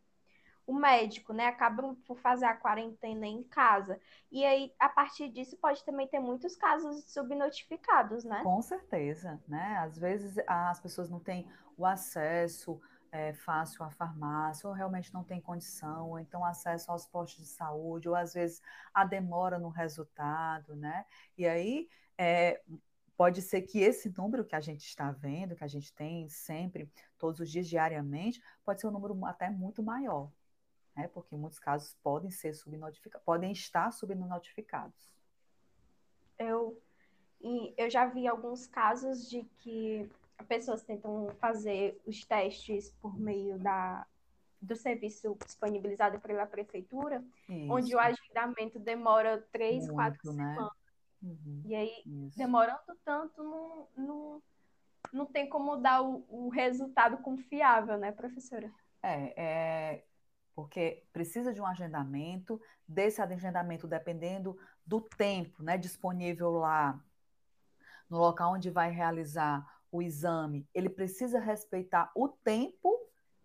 [0.66, 1.46] o médico, né?
[1.46, 3.98] Acabam por fazer a quarentena em casa.
[4.30, 8.42] E aí, a partir disso, pode também ter muitos casos subnotificados, né?
[8.42, 9.78] Com certeza, né?
[9.78, 12.80] Às vezes as pessoas não têm o acesso
[13.12, 17.50] é, fácil à farmácia, ou realmente não tem condição, ou então acesso aos postos de
[17.50, 18.62] saúde, ou às vezes
[18.94, 21.04] a demora no resultado, né?
[21.36, 22.62] E aí é,
[23.16, 26.90] pode ser que esse número que a gente está vendo, que a gente tem sempre,
[27.18, 30.30] todos os dias, diariamente, pode ser um número até muito maior,
[30.96, 31.08] né?
[31.08, 35.10] Porque muitos casos podem ser subnotificados, podem estar subnotificados.
[36.38, 36.80] Eu
[37.40, 40.08] E eu já vi alguns casos de que
[40.48, 44.06] pessoas tentam fazer os testes por meio da,
[44.60, 47.72] do serviço disponibilizado pela prefeitura, Isso.
[47.72, 50.54] onde o agendamento demora três, Muito, quatro né?
[50.54, 50.72] semanas.
[51.22, 51.62] Uhum.
[51.64, 52.36] E aí, Isso.
[52.36, 54.42] demorando tanto, não, não,
[55.12, 58.70] não tem como dar o, o resultado confiável, né, professora?
[59.02, 60.04] É, é,
[60.54, 67.02] porque precisa de um agendamento, desse agendamento dependendo do tempo né, disponível lá
[68.08, 72.98] no local onde vai realizar o exame, ele precisa respeitar o tempo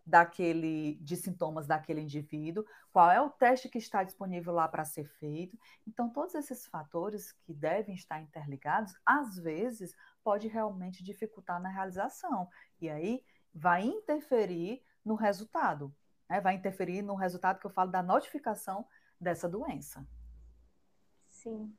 [0.07, 5.05] daquele de sintomas daquele indivíduo, qual é o teste que está disponível lá para ser
[5.19, 5.59] feito.
[5.85, 9.93] Então, todos esses fatores que devem estar interligados, às vezes
[10.23, 12.47] pode realmente dificultar na realização.
[12.79, 13.21] E aí
[13.53, 15.93] vai interferir no resultado,
[16.29, 16.41] né?
[16.41, 18.85] vai interferir no resultado que eu falo da notificação
[19.19, 20.07] dessa doença.
[21.29, 21.73] Sim.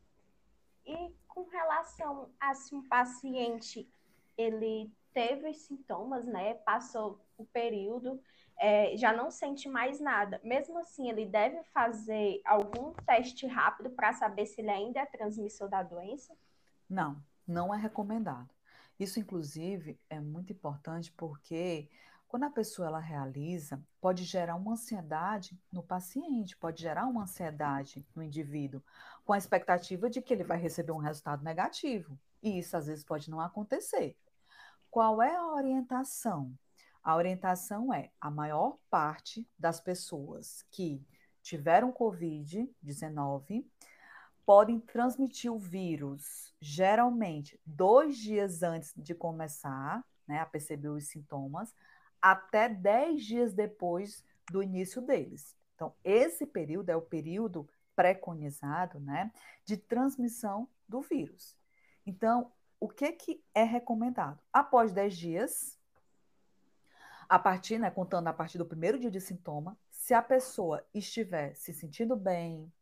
[0.86, 3.88] E com relação a se um paciente
[4.36, 6.54] ele teve sintomas, né?
[6.54, 8.20] Passou o período,
[8.58, 10.40] é, já não sente mais nada.
[10.44, 15.68] Mesmo assim, ele deve fazer algum teste rápido para saber se ele ainda é transmissor
[15.68, 16.36] da doença?
[16.88, 18.48] Não, não é recomendado.
[18.98, 21.88] Isso, inclusive, é muito importante porque
[22.28, 28.06] quando a pessoa ela realiza, pode gerar uma ansiedade no paciente, pode gerar uma ansiedade
[28.14, 28.82] no indivíduo,
[29.24, 32.18] com a expectativa de que ele vai receber um resultado negativo.
[32.42, 34.14] E isso às vezes pode não acontecer.
[34.90, 36.52] Qual é a orientação?
[37.02, 41.02] A orientação é a maior parte das pessoas que
[41.42, 43.64] tiveram Covid-19
[44.44, 51.74] podem transmitir o vírus geralmente dois dias antes de começar né, a perceber os sintomas,
[52.20, 55.56] até 10 dias depois do início deles.
[55.74, 59.32] Então, esse período é o período preconizado né,
[59.64, 61.56] de transmissão do vírus.
[62.06, 64.38] Então, o que, que é recomendado?
[64.52, 65.78] Após 10 dias,
[67.28, 71.54] a partir, né, contando a partir do primeiro dia de sintoma, se a pessoa estiver
[71.54, 72.72] se sentindo bem,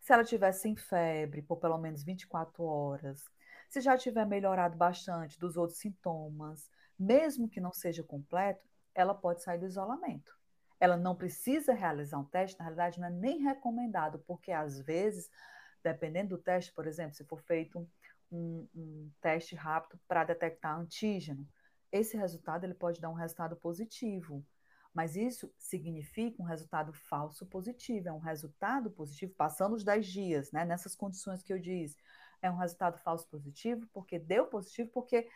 [0.00, 3.24] se ela estiver sem febre por pelo menos 24 horas,
[3.68, 8.64] se já tiver melhorado bastante dos outros sintomas, mesmo que não seja completo,
[8.96, 10.36] ela pode sair do isolamento.
[10.80, 15.30] Ela não precisa realizar um teste, na realidade não é nem recomendado, porque às vezes,
[15.82, 17.86] dependendo do teste, por exemplo, se for feito
[18.32, 21.46] um, um teste rápido para detectar antígeno,
[21.92, 24.44] esse resultado ele pode dar um resultado positivo.
[24.92, 30.52] Mas isso significa um resultado falso positivo, é um resultado positivo passando os 10 dias,
[30.52, 30.64] né?
[30.64, 31.96] Nessas condições que eu disse.
[32.40, 35.28] É um resultado falso positivo porque deu positivo, porque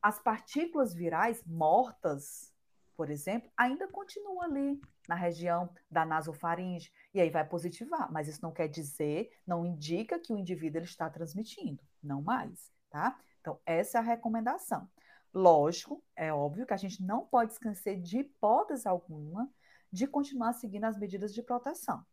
[0.00, 2.52] as partículas virais mortas
[2.98, 8.42] por exemplo, ainda continua ali na região da nasofaringe e aí vai positivar, mas isso
[8.42, 13.16] não quer dizer, não indica que o indivíduo ele está transmitindo, não mais, tá?
[13.40, 14.90] Então, essa é a recomendação.
[15.32, 19.48] Lógico, é óbvio que a gente não pode esquecer de hipótese alguma
[19.92, 22.04] de continuar seguindo as medidas de proteção.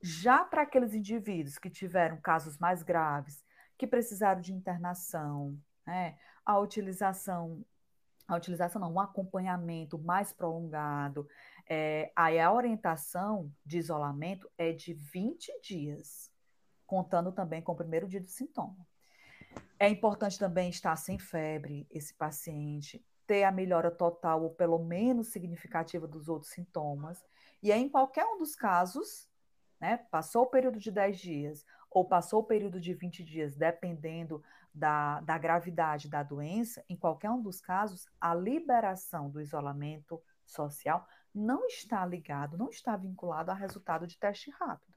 [0.00, 3.44] Já para aqueles indivíduos que tiveram casos mais graves,
[3.76, 6.16] que precisaram de internação, né,
[6.46, 7.64] a utilização
[8.32, 11.28] a utilização não, um acompanhamento mais prolongado.
[11.68, 16.30] É, aí a orientação de isolamento é de 20 dias,
[16.86, 18.86] contando também com o primeiro dia do sintoma.
[19.78, 25.28] É importante também estar sem febre, esse paciente, ter a melhora total ou pelo menos
[25.28, 27.24] significativa dos outros sintomas.
[27.62, 29.28] E aí, em qualquer um dos casos,
[29.80, 34.42] né, passou o período de 10 dias ou passou o período de 20 dias, dependendo
[34.74, 41.06] da, da gravidade da doença, em qualquer um dos casos, a liberação do isolamento social
[41.34, 44.92] não está ligado, não está vinculado a resultado de teste rápido.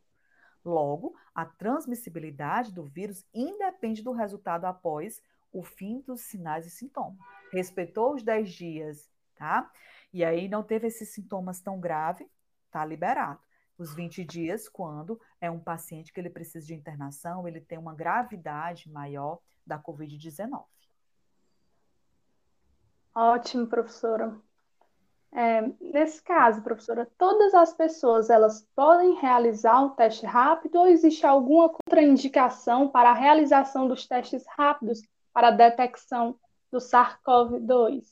[0.64, 5.22] Logo, a transmissibilidade do vírus independe do resultado após
[5.54, 7.20] o fim dos sinais e sintomas.
[7.52, 9.72] Respeitou os 10 dias, tá?
[10.12, 12.28] E aí não teve esses sintomas tão graves,
[12.72, 13.40] tá liberado
[13.78, 17.94] os 20 dias, quando é um paciente que ele precisa de internação, ele tem uma
[17.94, 20.64] gravidade maior da Covid-19.
[23.14, 24.36] Ótimo, professora.
[25.32, 31.26] É, nesse caso, professora, todas as pessoas elas podem realizar um teste rápido ou existe
[31.26, 35.02] alguma contraindicação para a realização dos testes rápidos
[35.34, 36.40] para a detecção
[36.72, 38.06] do SARS-CoV-2?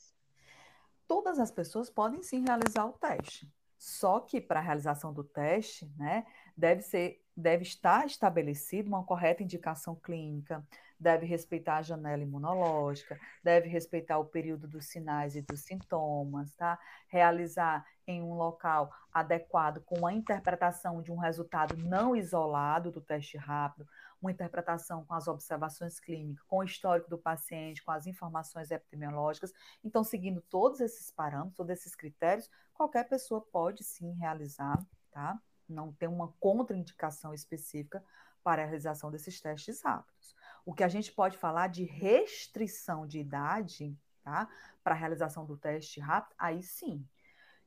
[1.08, 3.50] Todas as pessoas podem sim realizar o teste.
[3.78, 6.26] Só que para a realização do teste, né,
[6.56, 10.64] deve ser, deve estar estabelecida uma correta indicação clínica,
[10.98, 16.78] deve respeitar a janela imunológica, deve respeitar o período dos sinais e dos sintomas, tá?
[17.08, 23.36] Realizar em um local adequado com a interpretação de um resultado não isolado do teste
[23.36, 23.86] rápido,
[24.20, 29.52] uma interpretação com as observações clínicas, com o histórico do paciente, com as informações epidemiológicas.
[29.82, 35.38] Então, seguindo todos esses parâmetros, todos esses critérios, qualquer pessoa pode sim realizar, tá?
[35.68, 38.04] Não tem uma contraindicação específica
[38.42, 40.36] para a realização desses testes rápidos.
[40.64, 44.48] O que a gente pode falar de restrição de idade, tá?
[44.82, 47.06] Para a realização do teste rápido, aí sim,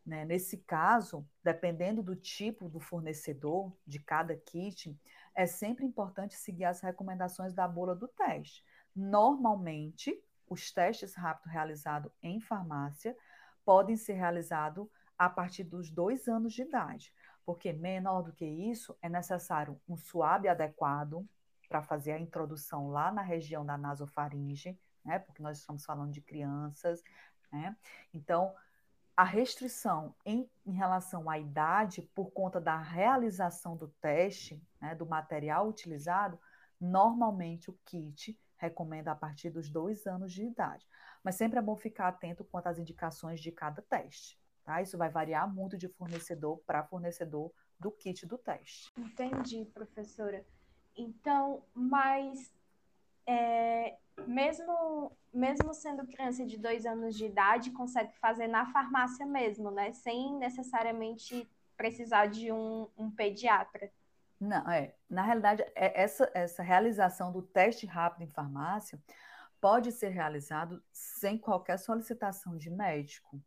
[0.05, 0.23] né?
[0.23, 4.97] Nesse caso, dependendo do tipo do fornecedor de cada kit,
[5.35, 8.63] é sempre importante seguir as recomendações da bula do teste.
[8.95, 10.17] Normalmente,
[10.49, 13.15] os testes rápidos realizados em farmácia
[13.65, 14.87] podem ser realizados
[15.17, 17.13] a partir dos dois anos de idade,
[17.47, 21.25] porque menor do que isso é necessário um suave adequado
[21.69, 25.17] para fazer a introdução lá na região da nasofaringe, né?
[25.19, 27.01] Porque nós estamos falando de crianças,
[27.49, 27.73] né?
[28.13, 28.53] Então,
[29.15, 35.05] a restrição em, em, relação à idade, por conta da realização do teste, né, do
[35.05, 36.37] material utilizado,
[36.77, 40.85] normalmente o kit recomenda a partir dos dois anos de idade.
[41.23, 44.37] Mas sempre é bom ficar atento quanto às indicações de cada teste.
[44.67, 44.81] Tá?
[44.81, 48.91] Isso vai variar muito de fornecedor para fornecedor do kit do teste.
[48.97, 50.45] Entendi, professora.
[50.93, 52.53] Então, mas
[53.25, 53.95] é,
[54.27, 59.93] mesmo, mesmo sendo criança de dois anos de idade, consegue fazer na farmácia mesmo, né?
[59.93, 63.89] Sem necessariamente precisar de um, um pediatra.
[64.37, 64.93] Não, é.
[65.09, 69.01] Na realidade, é essa, essa realização do teste rápido em farmácia
[69.61, 73.41] pode ser realizado sem qualquer solicitação de médico.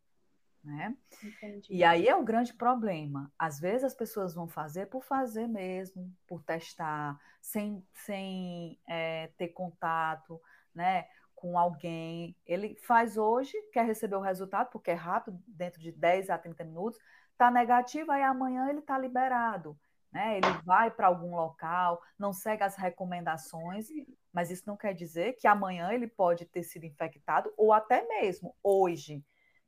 [0.63, 0.95] Né?
[1.23, 1.73] Entendi.
[1.73, 3.31] E aí é o grande problema.
[3.37, 9.49] Às vezes as pessoas vão fazer por fazer mesmo, por testar, sem, sem é, ter
[9.49, 10.39] contato
[10.73, 12.35] né, com alguém.
[12.45, 16.63] Ele faz hoje, quer receber o resultado, porque é rápido, dentro de 10 a 30
[16.63, 16.99] minutos,
[17.31, 19.75] está negativo, aí amanhã ele está liberado.
[20.11, 20.37] Né?
[20.37, 23.87] Ele vai para algum local, não segue as recomendações,
[24.31, 28.55] mas isso não quer dizer que amanhã ele pode ter sido infectado, ou até mesmo
[28.61, 29.23] hoje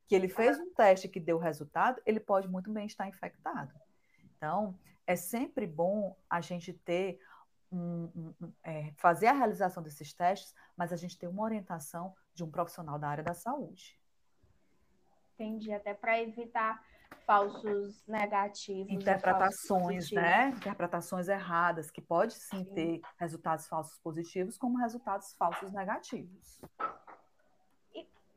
[0.06, 3.72] que ele fez um teste que deu resultado, ele pode muito bem estar infectado.
[4.36, 7.18] Então, é sempre bom a gente ter
[7.72, 12.14] um, um, um, é, fazer a realização desses testes, mas a gente ter uma orientação
[12.34, 13.98] de um profissional da área da saúde.
[15.34, 16.84] Entendi, até para evitar
[17.26, 18.92] falsos negativos.
[18.92, 20.48] Interpretações, falsos né?
[20.50, 26.60] Interpretações erradas, que pode sim, sim ter resultados falsos positivos, como resultados falsos negativos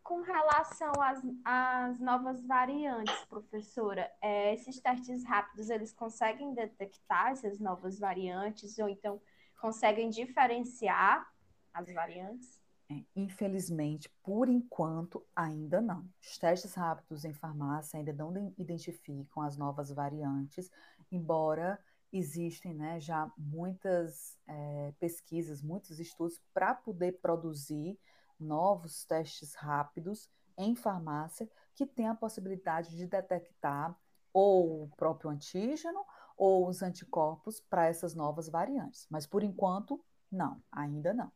[0.08, 7.60] com relação às, às novas variantes, professora, é, esses testes rápidos, eles conseguem detectar essas
[7.60, 9.22] novas variantes ou então
[9.60, 11.30] conseguem diferenciar
[11.74, 12.58] as variantes?
[12.89, 16.10] É, infelizmente, por enquanto, ainda não.
[16.22, 20.72] Os testes rápidos em farmácia ainda não identificam as novas variantes,
[21.12, 21.78] embora
[22.14, 27.99] existem né, já muitas é, pesquisas, muitos estudos para poder produzir
[28.39, 33.95] novos testes rápidos em farmácia que tem a possibilidade de detectar
[34.33, 36.03] ou o próprio antígeno
[36.35, 39.07] ou os anticorpos para essas novas variantes.
[39.09, 41.31] Mas por enquanto, não, ainda não.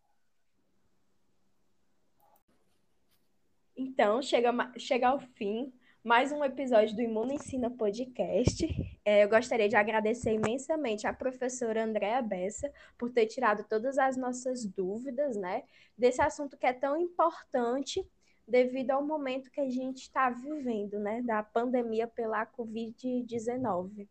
[3.75, 5.73] Então, chega, chega ao fim
[6.03, 8.65] mais um episódio do Imuno Ensina Podcast.
[9.05, 14.17] É, eu gostaria de agradecer imensamente à professora Andréa Bessa por ter tirado todas as
[14.17, 15.63] nossas dúvidas, né,
[15.95, 18.03] desse assunto que é tão importante
[18.47, 24.09] devido ao momento que a gente está vivendo, né, da pandemia pela Covid-19.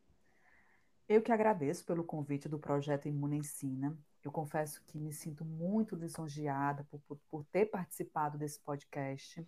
[1.08, 3.98] Eu que agradeço pelo convite do projeto Imuno Ensina.
[4.22, 9.44] Eu confesso que me sinto muito lisonjeada por, por, por ter participado desse podcast.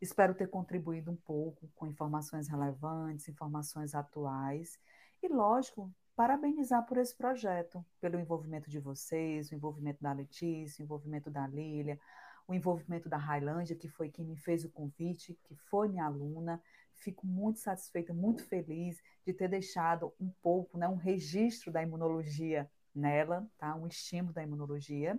[0.00, 4.78] Espero ter contribuído um pouco com informações relevantes, informações atuais
[5.22, 10.84] e, lógico, parabenizar por esse projeto, pelo envolvimento de vocês, o envolvimento da Letícia, o
[10.84, 11.98] envolvimento da Lília,
[12.46, 16.62] o envolvimento da Railândia, que foi quem me fez o convite, que foi minha aluna.
[16.94, 22.70] Fico muito satisfeita, muito feliz de ter deixado um pouco, né, um registro da imunologia
[22.94, 23.74] nela, tá?
[23.74, 25.18] um estímulo da imunologia.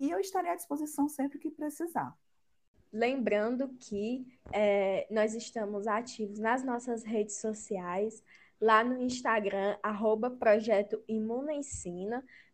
[0.00, 2.16] E eu estarei à disposição sempre que precisar.
[2.94, 8.22] Lembrando que é, nós estamos ativos nas nossas redes sociais,
[8.60, 11.02] lá no Instagram, arroba Projeto.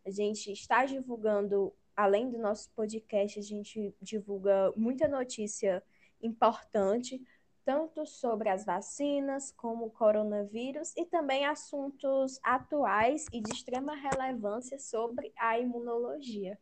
[0.02, 5.82] A gente está divulgando, além do nosso podcast, a gente divulga muita notícia
[6.22, 7.22] importante,
[7.62, 14.78] tanto sobre as vacinas como o coronavírus, e também assuntos atuais e de extrema relevância
[14.78, 16.58] sobre a imunologia.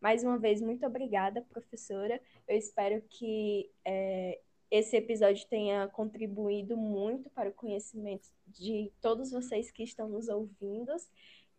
[0.00, 2.20] Mais uma vez, muito obrigada, professora.
[2.46, 4.40] Eu espero que é,
[4.70, 10.92] esse episódio tenha contribuído muito para o conhecimento de todos vocês que estão nos ouvindo.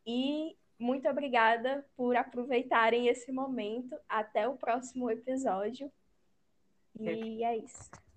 [0.06, 3.96] E muito obrigada por aproveitarem esse momento.
[4.08, 5.92] Até o próximo episódio.
[7.00, 8.09] E é isso.